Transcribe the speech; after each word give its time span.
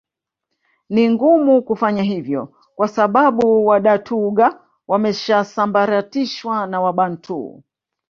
Ni 0.89 1.09
ngumu 1.09 1.61
kufanya 1.61 2.03
hivyo 2.03 2.53
kwa 2.75 2.87
sababu 2.87 3.65
Wadatooga 3.67 4.59
wameshasambaratishwa 4.87 6.67
na 6.67 6.81
Wabantu 6.81 7.63